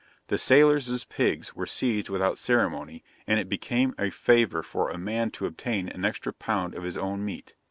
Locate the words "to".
5.37-5.45